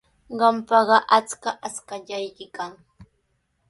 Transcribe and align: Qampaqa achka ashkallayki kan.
Qampaqa 0.39 0.97
achka 1.17 1.49
ashkallayki 1.67 2.45
kan. 2.55 2.73